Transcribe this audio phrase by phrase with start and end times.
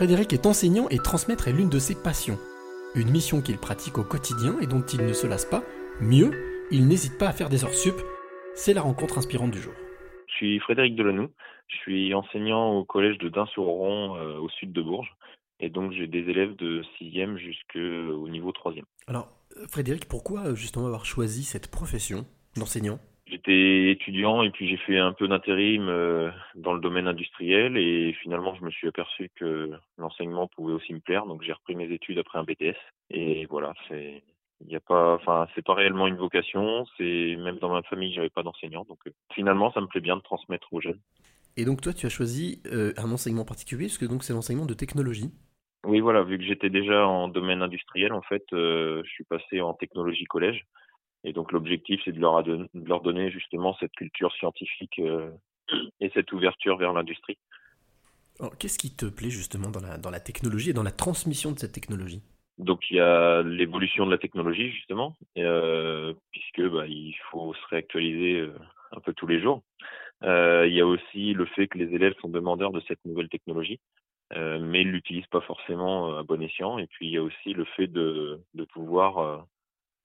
[0.00, 2.38] Frédéric est enseignant et transmettre est l'une de ses passions.
[2.94, 5.62] Une mission qu'il pratique au quotidien et dont il ne se lasse pas.
[6.00, 6.30] Mieux,
[6.70, 7.96] il n'hésite pas à faire des heures sup.
[8.54, 9.74] C'est la rencontre inspirante du jour.
[10.26, 11.28] Je suis Frédéric Delanoux.
[11.68, 15.14] Je suis enseignant au collège de Dain-sur-Oron euh, au sud de Bourges.
[15.60, 18.84] Et donc j'ai des élèves de 6e jusqu'au niveau 3e.
[19.06, 19.28] Alors,
[19.68, 22.24] Frédéric, pourquoi euh, justement avoir choisi cette profession
[22.56, 23.00] d'enseignant?
[23.42, 28.14] J'étais étudiant et puis j'ai fait un peu d'intérim euh, dans le domaine industriel et
[28.22, 31.90] finalement je me suis aperçu que l'enseignement pouvait aussi me plaire donc j'ai repris mes
[31.90, 32.76] études après un BTS
[33.08, 34.22] et voilà c'est
[34.60, 38.12] il n'y a pas enfin c'est pas réellement une vocation c'est même dans ma famille
[38.12, 41.00] j'avais pas d'enseignant donc euh, finalement ça me plaît bien de transmettre aux jeunes.
[41.56, 44.66] Et donc toi tu as choisi euh, un enseignement particulier parce que donc c'est l'enseignement
[44.66, 45.30] de technologie.
[45.86, 49.72] Oui voilà vu que j'étais déjà en domaine industriel en fait je suis passé en
[49.72, 50.66] technologie collège
[51.24, 55.30] et donc l'objectif, c'est de leur, de leur donner justement cette culture scientifique euh,
[56.00, 57.38] et cette ouverture vers l'industrie.
[58.58, 61.58] Qu'est-ce qui te plaît justement dans la, dans la technologie et dans la transmission de
[61.58, 62.22] cette technologie?
[62.56, 67.66] Donc il y a l'évolution de la technologie justement, euh, puisque bah, il faut se
[67.68, 68.54] réactualiser euh,
[68.92, 69.62] un peu tous les jours.
[70.22, 73.28] Euh, il y a aussi le fait que les élèves sont demandeurs de cette nouvelle
[73.28, 73.78] technologie,
[74.34, 76.78] euh, mais ils l'utilisent pas forcément à bon escient.
[76.78, 79.46] Et puis il y a aussi le fait de, de pouvoir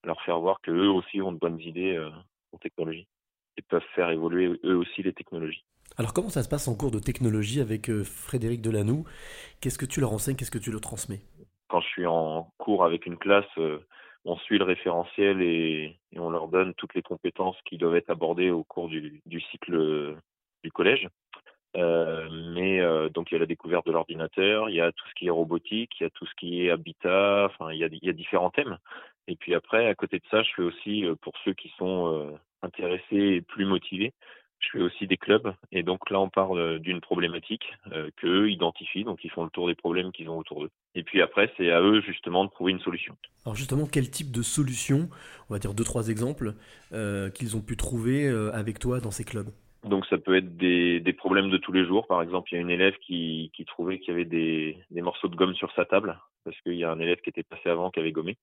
[0.06, 2.10] leur faire voir qu'eux aussi ont de bonnes idées euh,
[2.52, 3.06] en technologie
[3.58, 5.64] et peuvent faire évoluer eux aussi les technologies.
[5.98, 9.04] Alors comment ça se passe en cours de technologie avec euh, Frédéric Delanoux
[9.60, 10.36] Qu'est-ce que tu leur enseignes?
[10.36, 11.20] Qu'est-ce que tu leur transmets?
[11.68, 13.78] Quand je suis en cours avec une classe, euh,
[14.24, 18.50] on suit le référentiel et, on leur donne toutes les compétences qui doivent être abordées
[18.50, 20.16] au cours du, cycle
[20.64, 21.06] du collège.
[21.74, 25.26] mais donc il y a la découverte de l'ordinateur, il y a tout ce qui
[25.26, 28.04] est robotique, il y a tout ce qui est habitat, enfin il y a, il
[28.04, 28.78] y a différents thèmes.
[29.28, 32.12] Et puis après, à côté de ça, je fais aussi, euh, pour ceux qui sont
[32.12, 32.30] euh,
[32.62, 34.12] intéressés et plus motivés,
[34.58, 35.52] je fais aussi des clubs.
[35.72, 39.50] Et donc là, on parle euh, d'une problématique euh, qu'eux identifient, donc ils font le
[39.50, 40.70] tour des problèmes qu'ils ont autour d'eux.
[40.94, 43.16] Et puis après, c'est à eux justement de trouver une solution.
[43.44, 45.08] Alors justement, quel type de solution,
[45.48, 46.54] on va dire deux, trois exemples,
[46.92, 49.48] euh, qu'ils ont pu trouver avec toi dans ces clubs?
[49.84, 52.08] Donc ça peut être des, des, problèmes de tous les jours.
[52.08, 55.02] Par exemple, il y a une élève qui, qui trouvait qu'il y avait des, des,
[55.02, 57.68] morceaux de gomme sur sa table parce qu'il y a un élève qui était passé
[57.68, 58.36] avant qui avait gommé.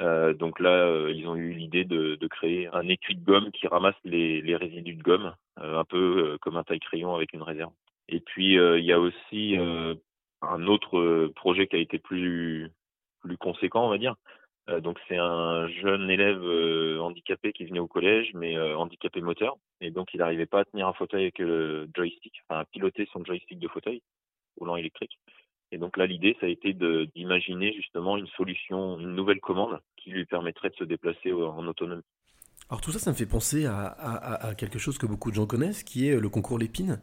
[0.00, 3.50] Euh, donc là, euh, ils ont eu l'idée de, de, créer un étui de gomme
[3.52, 7.42] qui ramasse les, les résidus de gomme, euh, un peu comme un taille-crayon avec une
[7.42, 7.72] réserve.
[8.08, 9.56] Et puis il y a aussi
[10.42, 12.70] un autre projet qui a été plus
[13.20, 14.16] plus conséquent, on va dire.
[14.80, 16.42] donc c'est un jeune élève
[17.00, 20.88] handicapé qui venait au collège, mais handicapé moteur, et donc il n'arrivait pas à tenir
[20.88, 24.02] un fauteuil avec le joystick, enfin à piloter son joystick de fauteuil
[24.58, 25.18] roulant électrique.
[25.72, 26.74] Et donc là, l'idée, ça a été
[27.16, 32.02] d'imaginer justement une solution, une nouvelle commande qui lui permettrait de se déplacer en autonomie.
[32.68, 35.82] Alors tout ça, ça me fait penser à, quelque chose que beaucoup de gens connaissent,
[35.82, 37.00] qui est le concours Lépine.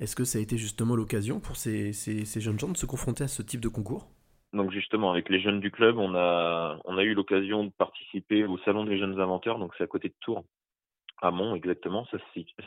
[0.00, 1.92] Est-ce que ça a été justement l'occasion pour ces,
[2.36, 4.06] jeunes gens de se confronter à ce type de concours?
[4.52, 8.44] Donc justement, avec les jeunes du club, on a, on a eu l'occasion de participer
[8.44, 10.44] au Salon des jeunes inventeurs, donc c'est à côté de Tours,
[11.22, 12.18] à Mont exactement, ça,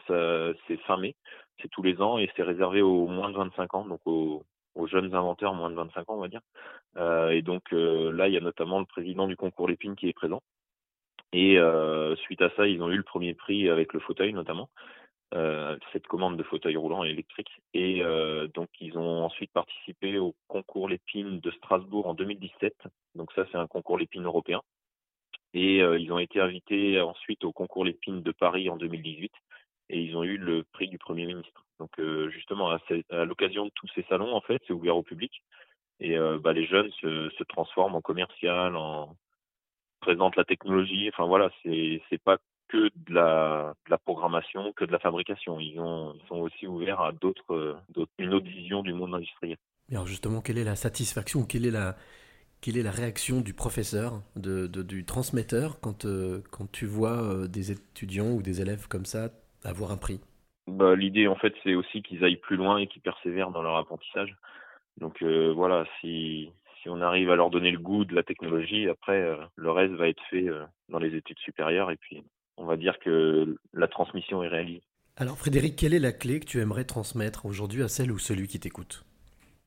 [0.08, 1.16] ça c'est fin mai,
[1.62, 4.44] c'est tous les ans et c'est réservé aux moins de 25 ans, donc aux,
[4.76, 6.42] aux jeunes inventeurs moins de 25 ans, on va dire.
[6.98, 10.08] Euh, et donc euh, là, il y a notamment le président du concours Lépine qui
[10.10, 10.42] est présent.
[11.32, 14.70] Et euh, suite à ça, ils ont eu le premier prix avec le fauteuil notamment,
[15.92, 17.50] cette commande de fauteuil roulant électrique.
[17.74, 18.04] Et
[18.54, 22.76] donc ils ont ensuite participé au concours Lépine de Strasbourg en 2017.
[23.16, 24.62] Donc ça, c'est un concours Lépine européen.
[25.56, 29.32] Et ils ont été invités ensuite au concours Lépine de Paris en 2018
[29.94, 31.64] et ils ont eu le prix du Premier ministre.
[31.80, 35.32] Donc euh, justement, à, l'occasion de tous ces salons, en fait, c'est ouvert au public.
[36.00, 39.16] Et euh, bah, les jeunes se, transforment en commercial, en
[40.02, 41.10] présentent la technologie.
[41.14, 42.38] Enfin voilà, c'est pas
[42.70, 45.60] que de la, programmation, que de la fabrication.
[45.60, 47.78] Ils, ont, ils sont aussi ouverts à d'autres,
[48.18, 49.58] une autre vision du monde industriel.
[49.92, 51.96] alors justement, quelle est la satisfaction, quelle est la,
[52.62, 57.72] quelle est la réaction du professeur, de, du transmetteur, quand, euh, quand tu vois des
[57.72, 59.30] étudiants ou des élèves comme ça
[59.64, 60.20] avoir un prix
[60.68, 63.78] bah, L'idée, en fait, c'est aussi qu'ils aillent plus loin et qu'ils persévèrent dans leur
[63.78, 64.36] apprentissage.
[64.98, 66.50] Donc euh, voilà, si,
[66.82, 69.94] si on arrive à leur donner le goût de la technologie, après, euh, le reste
[69.94, 72.24] va être fait euh, dans les études supérieures et puis
[72.58, 74.84] on va dire que la transmission est réalisée.
[75.18, 78.48] Alors Frédéric, quelle est la clé que tu aimerais transmettre aujourd'hui à celle ou celui
[78.48, 79.06] qui t'écoute?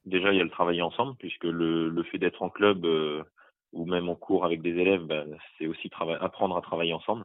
[0.05, 2.87] Déjà, il y a le travailler ensemble, puisque le, le fait d'être en club
[3.73, 5.25] ou même en cours avec des élèves, bah,
[5.59, 5.91] c'est aussi
[6.21, 7.25] apprendre à travailler ensemble.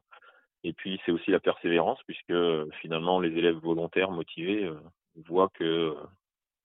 [0.63, 2.34] Et puis c'est aussi la persévérance, puisque
[2.81, 4.80] finalement les élèves volontaires motivés euh,
[5.28, 5.96] voient que euh,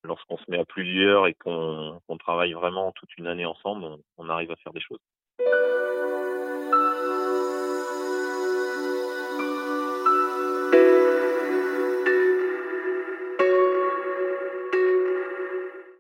[0.04, 3.86] lorsqu'on se met à plusieurs et qu'on travaille vraiment toute une année ensemble,
[4.18, 5.00] on arrive à faire des choses.